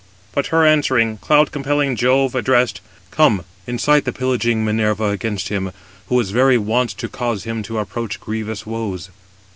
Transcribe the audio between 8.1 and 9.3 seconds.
grievous woes."